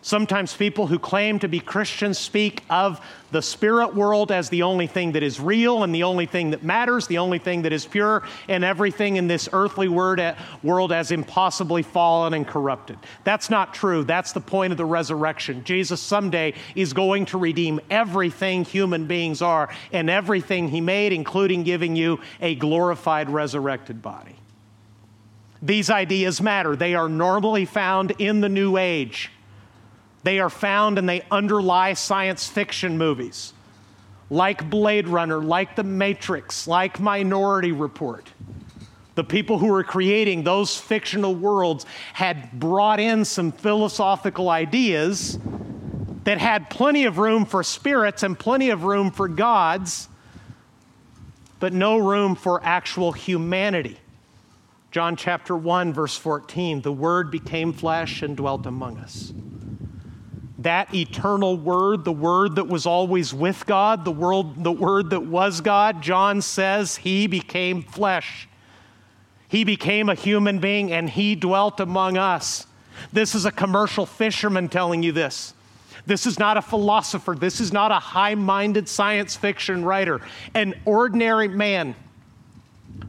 [0.04, 3.00] Sometimes people who claim to be Christians speak of
[3.30, 6.64] the spirit world as the only thing that is real and the only thing that
[6.64, 11.84] matters, the only thing that is pure, and everything in this earthly world as impossibly
[11.84, 12.98] fallen and corrupted.
[13.24, 14.04] That's not true.
[14.04, 15.64] That's the point of the resurrection.
[15.64, 21.62] Jesus someday is going to redeem everything human beings are and everything he made, including
[21.62, 24.36] giving you a glorified resurrected body.
[25.62, 26.76] These ideas matter.
[26.76, 29.30] They are normally found in the New Age.
[30.24, 33.54] They are found and they underlie science fiction movies
[34.32, 38.32] like Blade Runner, like The Matrix, like Minority Report.
[39.16, 45.38] The people who were creating those fictional worlds had brought in some philosophical ideas
[46.24, 50.08] that had plenty of room for spirits and plenty of room for gods,
[51.60, 53.98] but no room for actual humanity.
[54.92, 59.34] John chapter 1, verse 14 the Word became flesh and dwelt among us
[60.64, 65.22] that eternal word, the word that was always with God, the, world, the word that
[65.22, 68.48] was God, John says he became flesh.
[69.48, 72.68] He became a human being and he dwelt among us.
[73.12, 75.54] This is a commercial fisherman telling you this.
[76.06, 77.36] This is not a philosopher.
[77.36, 80.22] This is not a high minded science fiction writer.
[80.54, 81.96] An ordinary man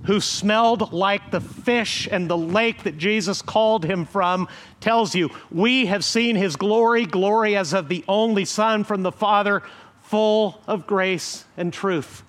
[0.05, 4.49] who smelled like the fish and the lake that Jesus called him from,
[4.81, 9.13] tells you, We have seen his glory, glory as of the only Son from the
[9.13, 9.63] Father,
[10.03, 12.23] full of grace and truth.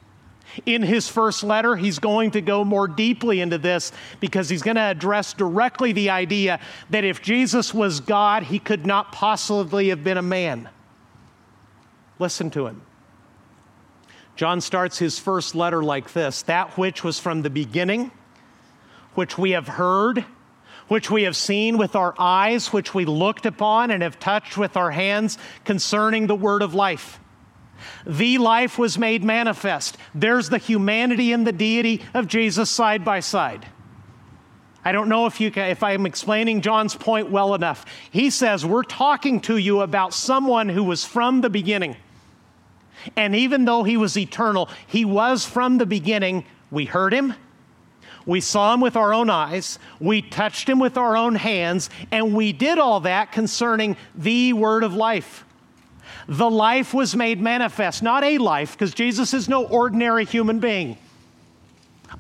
[0.68, 4.76] In his first letter, he's going to go more deeply into this because he's going
[4.76, 6.60] to address directly the idea
[6.92, 10.70] that if Jesus was God, he could not possibly have been a man.
[12.20, 12.84] Listen to him.
[14.36, 18.12] John starts his first letter like this That which was from the beginning,
[19.14, 20.26] which we have heard,
[20.88, 24.76] which we have seen with our eyes, which we looked upon and have touched with
[24.76, 27.20] our hands concerning the word of life.
[28.06, 29.98] The life was made manifest.
[30.16, 33.68] There's the humanity and the deity of Jesus side by side.
[34.86, 37.86] I don't know if, you can, if I'm explaining John's point well enough.
[38.12, 41.96] He says, We're talking to you about someone who was from the beginning.
[43.16, 46.46] And even though he was eternal, he was from the beginning.
[46.72, 47.34] We heard him,
[48.26, 52.34] we saw him with our own eyes, we touched him with our own hands, and
[52.34, 55.46] we did all that concerning the word of life.
[56.28, 60.98] The life was made manifest, not a life, because Jesus is no ordinary human being.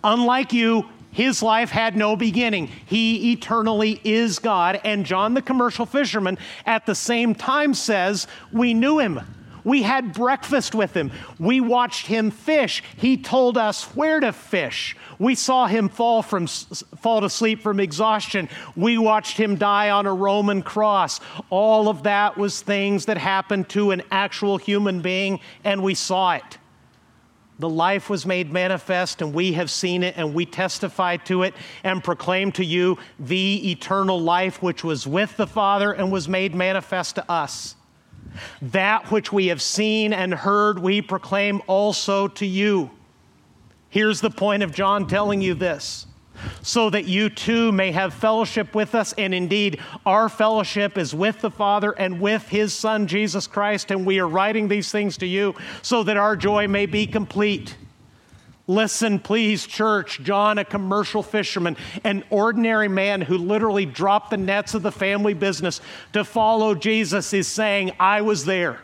[0.03, 2.69] Unlike you, his life had no beginning.
[2.85, 4.81] He eternally is God.
[4.83, 9.21] And John, the commercial fisherman, at the same time says, We knew him.
[9.63, 11.11] We had breakfast with him.
[11.39, 12.83] We watched him fish.
[12.97, 14.95] He told us where to fish.
[15.19, 18.49] We saw him fall from fall to sleep from exhaustion.
[18.75, 21.19] We watched him die on a Roman cross.
[21.49, 26.33] All of that was things that happened to an actual human being and we saw
[26.33, 26.57] it.
[27.59, 31.53] The life was made manifest, and we have seen it, and we testify to it
[31.83, 36.55] and proclaim to you the eternal life which was with the Father and was made
[36.55, 37.75] manifest to us.
[38.61, 42.91] That which we have seen and heard, we proclaim also to you.
[43.89, 46.07] Here's the point of John telling you this
[46.61, 49.13] so that you too may have fellowship with us.
[49.13, 53.91] And indeed, our fellowship is with the Father and with His Son, Jesus Christ.
[53.91, 57.77] And we are writing these things to you so that our joy may be complete.
[58.65, 60.21] Listen, please, church.
[60.23, 65.33] John, a commercial fisherman, an ordinary man who literally dropped the nets of the family
[65.33, 65.81] business
[66.13, 68.79] to follow Jesus, is saying, I was there.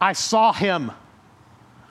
[0.00, 0.92] I saw him.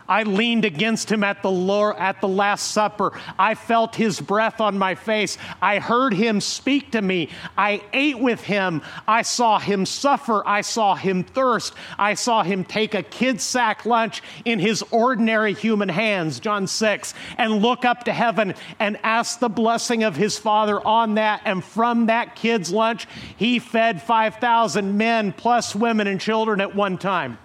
[0.09, 3.13] I leaned against him at the, at the Last Supper.
[3.37, 5.37] I felt his breath on my face.
[5.61, 7.29] I heard him speak to me.
[7.55, 8.81] I ate with him.
[9.07, 10.45] I saw him suffer.
[10.47, 11.75] I saw him thirst.
[11.99, 17.13] I saw him take a kid sack lunch in his ordinary human hands, John 6,
[17.37, 21.41] and look up to heaven and ask the blessing of his Father on that.
[21.45, 23.07] And from that kid's lunch,
[23.37, 27.37] he fed 5,000 men plus women and children at one time.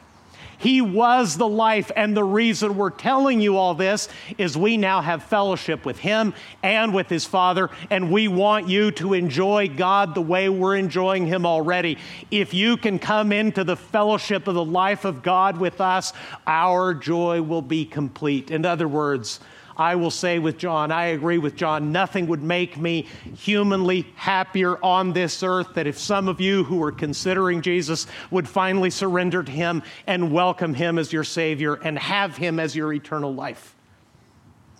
[0.64, 1.92] He was the life.
[1.94, 4.08] And the reason we're telling you all this
[4.38, 8.90] is we now have fellowship with Him and with His Father, and we want you
[8.92, 11.98] to enjoy God the way we're enjoying Him already.
[12.30, 16.14] If you can come into the fellowship of the life of God with us,
[16.46, 18.50] our joy will be complete.
[18.50, 19.40] In other words,
[19.76, 23.06] I will say with John, I agree with John, nothing would make me
[23.36, 28.48] humanly happier on this earth that if some of you who are considering Jesus would
[28.48, 32.92] finally surrender to him and welcome him as your Savior and have him as your
[32.92, 33.74] eternal life.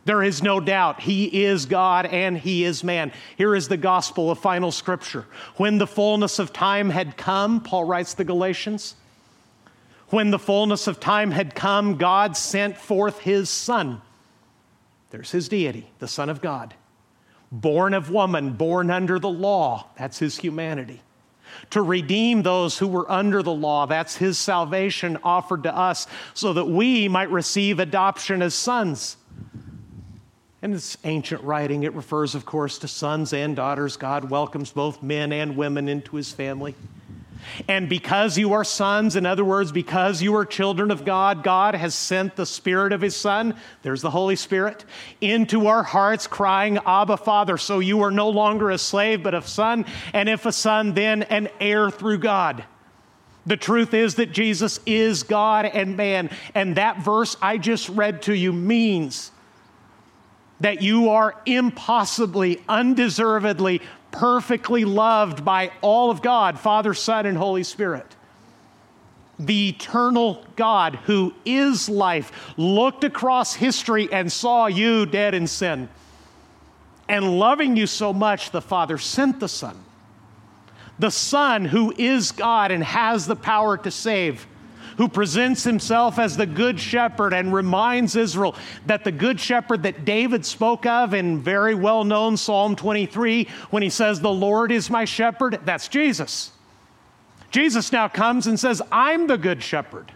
[0.04, 3.10] There is no doubt he is God and he is man.
[3.36, 5.24] Here is the gospel of final scripture.
[5.56, 8.96] When the fullness of time had come, Paul writes the Galatians,
[10.08, 14.02] when the fullness of time had come, God sent forth his Son
[15.14, 16.74] there's his deity, the Son of God.
[17.52, 19.86] Born of woman, born under the law.
[19.96, 21.02] That's his humanity.
[21.70, 23.86] To redeem those who were under the law.
[23.86, 29.16] That's his salvation offered to us so that we might receive adoption as sons.
[30.62, 31.84] In it's ancient writing.
[31.84, 33.96] It refers, of course, to sons and daughters.
[33.96, 36.74] God welcomes both men and women into his family.
[37.68, 41.74] And because you are sons, in other words, because you are children of God, God
[41.74, 44.84] has sent the Spirit of His Son, there's the Holy Spirit,
[45.20, 47.56] into our hearts, crying, Abba, Father.
[47.56, 51.22] So you are no longer a slave, but a son, and if a son, then
[51.24, 52.64] an heir through God.
[53.46, 56.30] The truth is that Jesus is God and man.
[56.54, 59.30] And that verse I just read to you means
[60.60, 63.82] that you are impossibly, undeservedly
[64.14, 68.06] perfectly loved by all of God, Father, Son, and Holy Spirit.
[69.40, 75.88] The eternal God who is life looked across history and saw you dead in sin.
[77.08, 79.76] And loving you so much, the Father sent the Son.
[81.00, 84.46] The Son who is God and has the power to save
[84.96, 88.54] who presents himself as the good shepherd and reminds Israel
[88.86, 93.82] that the good shepherd that David spoke of in very well known Psalm 23, when
[93.82, 96.52] he says, The Lord is my shepherd, that's Jesus.
[97.50, 100.10] Jesus now comes and says, I'm the good shepherd.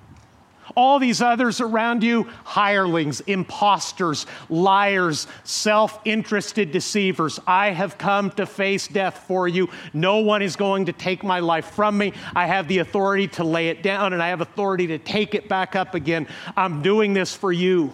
[0.78, 7.40] All these others around you, hirelings, impostors, liars, self interested deceivers.
[7.48, 9.70] I have come to face death for you.
[9.92, 12.12] No one is going to take my life from me.
[12.32, 15.48] I have the authority to lay it down and I have authority to take it
[15.48, 16.28] back up again.
[16.56, 17.92] I'm doing this for you.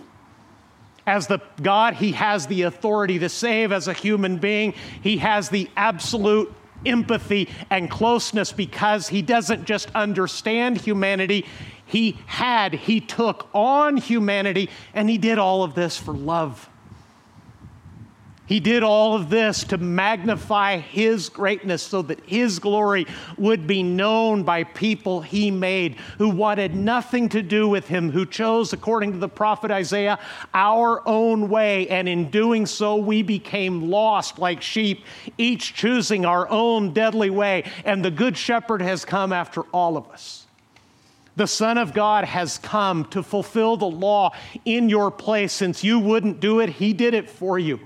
[1.06, 5.48] As the God, He has the authority to save as a human being, He has
[5.48, 6.54] the absolute
[6.86, 11.46] empathy and closeness because he doesn't just understand humanity,
[11.94, 16.68] he had, he took on humanity, and he did all of this for love.
[18.46, 23.06] He did all of this to magnify His greatness so that His glory
[23.38, 28.26] would be known by people He made who wanted nothing to do with Him, who
[28.26, 30.18] chose, according to the prophet Isaiah,
[30.52, 31.88] our own way.
[31.88, 35.04] And in doing so, we became lost like sheep,
[35.38, 37.70] each choosing our own deadly way.
[37.84, 40.43] And the Good Shepherd has come after all of us.
[41.36, 44.32] The Son of God has come to fulfill the law
[44.64, 45.52] in your place.
[45.52, 47.80] Since you wouldn't do it, He did it for you.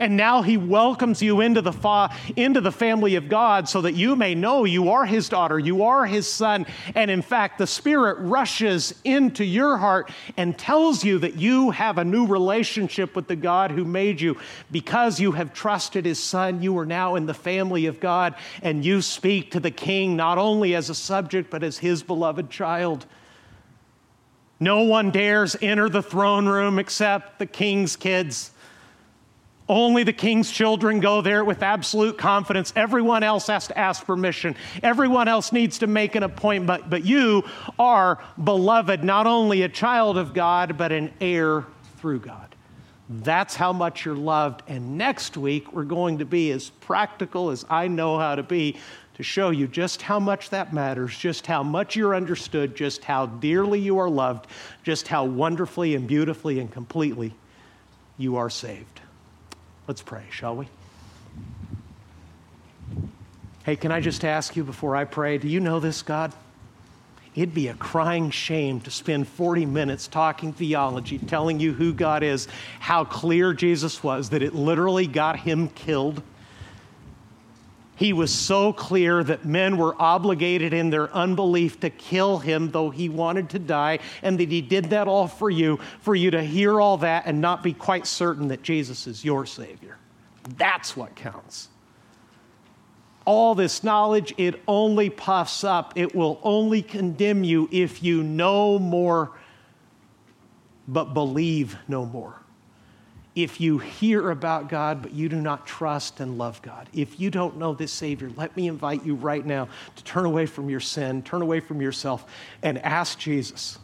[0.00, 3.92] And now he welcomes you into the, fa- into the family of God so that
[3.92, 6.64] you may know you are his daughter, you are his son.
[6.94, 11.98] And in fact, the Spirit rushes into your heart and tells you that you have
[11.98, 14.38] a new relationship with the God who made you.
[14.70, 18.82] Because you have trusted his son, you are now in the family of God and
[18.82, 23.04] you speak to the king not only as a subject, but as his beloved child.
[24.58, 28.52] No one dares enter the throne room except the king's kids.
[29.70, 32.72] Only the king's children go there with absolute confidence.
[32.74, 34.56] Everyone else has to ask permission.
[34.82, 36.90] Everyone else needs to make an appointment.
[36.90, 37.44] But you
[37.78, 41.66] are beloved, not only a child of God, but an heir
[41.98, 42.52] through God.
[43.08, 44.64] That's how much you're loved.
[44.66, 48.76] And next week, we're going to be as practical as I know how to be
[49.14, 53.26] to show you just how much that matters, just how much you're understood, just how
[53.26, 54.48] dearly you are loved,
[54.82, 57.34] just how wonderfully and beautifully and completely
[58.18, 59.00] you are saved.
[59.90, 60.68] Let's pray, shall we?
[63.64, 66.32] Hey, can I just ask you before I pray, do you know this, God?
[67.34, 72.22] It'd be a crying shame to spend 40 minutes talking theology, telling you who God
[72.22, 72.46] is,
[72.78, 76.22] how clear Jesus was, that it literally got him killed.
[78.00, 82.90] He was so clear that men were obligated in their unbelief to kill him, though
[82.90, 86.42] he wanted to die, and that he did that all for you, for you to
[86.42, 89.98] hear all that and not be quite certain that Jesus is your Savior.
[90.56, 91.68] That's what counts
[93.26, 95.92] all this knowledge, it only puffs up.
[95.94, 99.30] It will only condemn you if you know more
[100.88, 102.39] but believe no more.
[103.36, 107.30] If you hear about God but you do not trust and love God, if you
[107.30, 110.80] don't know this Savior, let me invite you right now to turn away from your
[110.80, 112.28] sin, turn away from yourself,
[112.62, 113.78] and ask Jesus,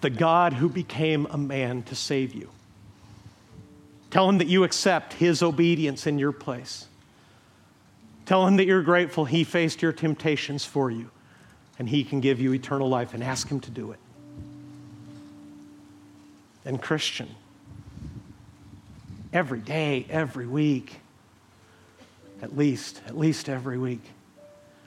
[0.00, 2.48] the God who became a man to save you.
[4.10, 6.86] Tell him that you accept his obedience in your place.
[8.24, 11.10] Tell him that you're grateful he faced your temptations for you
[11.78, 13.98] and he can give you eternal life and ask him to do it.
[16.64, 17.28] And, Christian,
[19.32, 21.00] every day, every week,
[22.42, 24.02] at least, at least every week,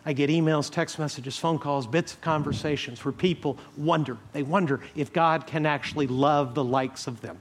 [0.05, 4.81] I get emails, text messages, phone calls, bits of conversations where people wonder, they wonder
[4.95, 7.37] if God can actually love the likes of them.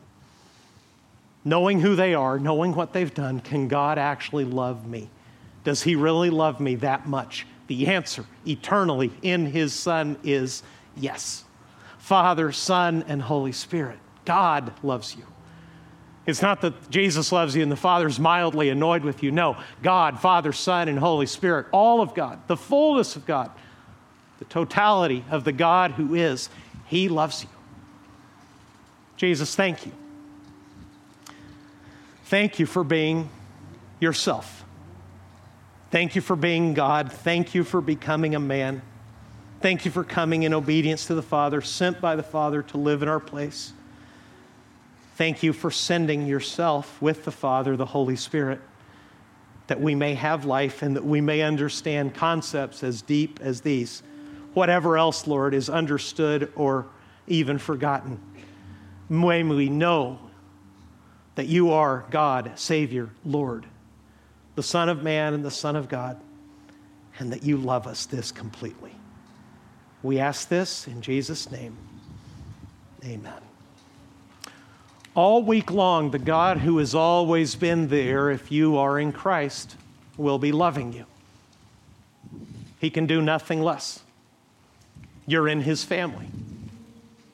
[1.42, 5.08] Knowing who they are, knowing what they've done, can God actually love me?
[5.64, 7.46] Does he really love me that much?
[7.66, 10.62] The answer, eternally in his Son, is
[10.96, 11.44] yes.
[11.98, 13.98] Father, Son, and Holy Spirit.
[14.26, 15.24] God loves you.
[16.30, 19.30] It's not that Jesus loves you and the Father's mildly annoyed with you.
[19.30, 23.50] No, God, Father, Son, and Holy Spirit, all of God, the fullness of God,
[24.38, 26.48] the totality of the God who is,
[26.86, 27.48] He loves you.
[29.16, 29.92] Jesus, thank you.
[32.26, 33.28] Thank you for being
[33.98, 34.64] yourself.
[35.90, 37.12] Thank you for being God.
[37.12, 38.82] Thank you for becoming a man.
[39.60, 43.02] Thank you for coming in obedience to the Father, sent by the Father to live
[43.02, 43.72] in our place.
[45.20, 48.58] Thank you for sending yourself with the Father, the Holy Spirit,
[49.66, 54.02] that we may have life and that we may understand concepts as deep as these.
[54.54, 56.86] Whatever else, Lord, is understood or
[57.26, 58.18] even forgotten.
[59.10, 60.18] May we know
[61.34, 63.66] that you are God, Savior, Lord
[64.54, 66.18] the Son of Man and the Son of God,
[67.18, 68.94] and that you love us this completely.
[70.02, 71.76] We ask this in Jesus' name.
[73.04, 73.49] Amen.
[75.14, 79.76] All week long, the God who has always been there, if you are in Christ,
[80.16, 81.04] will be loving you.
[82.80, 84.02] He can do nothing less.
[85.26, 86.28] You're in his family.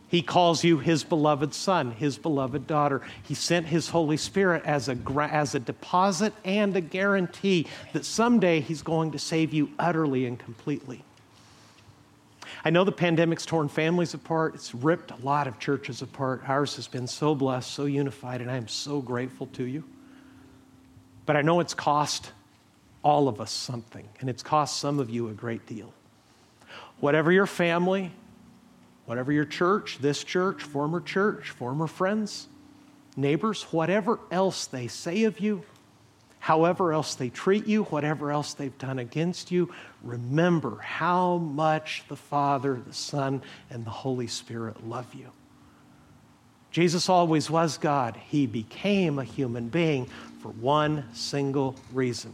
[0.09, 3.03] He calls you his beloved son, his beloved daughter.
[3.25, 4.97] He sent his Holy Spirit as a,
[5.31, 10.39] as a deposit and a guarantee that someday he's going to save you utterly and
[10.39, 11.05] completely.
[12.67, 14.57] I know the pandemic's torn families apart.
[14.57, 16.43] It's ripped a lot of churches apart.
[16.49, 19.85] Ours has been so blessed, so unified, and I am so grateful to you.
[21.27, 22.33] But I know it's cost
[23.05, 25.95] all of us something, and it's cost some of you a great deal.
[26.99, 28.11] Whatever your family,
[29.05, 32.49] whatever your church, this church, former church, former friends,
[33.17, 35.63] neighbors, whatever else they say of you,
[36.47, 39.69] however else they treat you, whatever else they've done against you,
[40.05, 45.27] remember how much the Father, the Son, and the Holy Spirit love you.
[46.71, 48.17] Jesus always was God.
[48.29, 50.07] He became a human being
[50.39, 52.33] for one single reason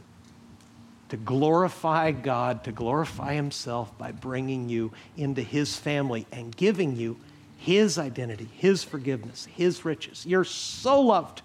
[1.08, 7.16] to glorify God, to glorify Himself by bringing you into His family and giving you
[7.56, 10.26] His identity, His forgiveness, His riches.
[10.26, 11.40] You're so loved.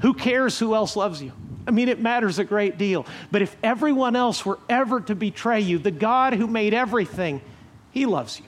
[0.00, 1.32] Who cares who else loves you?
[1.66, 3.04] I mean, it matters a great deal.
[3.30, 7.42] But if everyone else were ever to betray you, the God who made everything,
[7.90, 8.46] He loves you.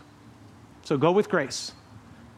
[0.84, 1.72] So go with grace.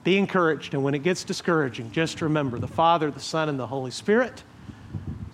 [0.02, 0.74] Be encouraged.
[0.74, 4.42] And when it gets discouraging, just remember the Father, the Son, and the Holy Spirit.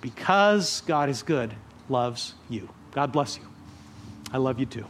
[0.01, 1.55] Because God is good,
[1.88, 2.68] loves you.
[2.92, 3.44] God bless you.
[4.32, 4.84] I love you too.